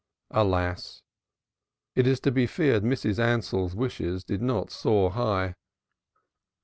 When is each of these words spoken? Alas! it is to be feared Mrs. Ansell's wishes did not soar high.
Alas! 0.31 1.03
it 1.93 2.07
is 2.07 2.19
to 2.19 2.31
be 2.31 2.47
feared 2.47 2.81
Mrs. 2.81 3.19
Ansell's 3.19 3.75
wishes 3.75 4.23
did 4.23 4.41
not 4.41 4.71
soar 4.71 5.11
high. 5.11 5.53